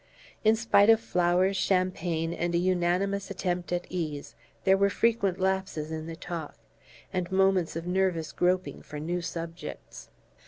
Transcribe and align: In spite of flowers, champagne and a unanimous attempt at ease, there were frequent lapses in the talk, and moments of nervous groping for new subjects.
In 0.43 0.55
spite 0.55 0.89
of 0.89 0.99
flowers, 0.99 1.55
champagne 1.55 2.33
and 2.33 2.55
a 2.55 2.57
unanimous 2.57 3.29
attempt 3.29 3.71
at 3.71 3.85
ease, 3.87 4.33
there 4.63 4.75
were 4.75 4.89
frequent 4.89 5.39
lapses 5.39 5.91
in 5.91 6.07
the 6.07 6.15
talk, 6.15 6.57
and 7.13 7.31
moments 7.31 7.75
of 7.75 7.85
nervous 7.85 8.31
groping 8.31 8.81
for 8.81 8.99
new 8.99 9.21
subjects. 9.21 10.09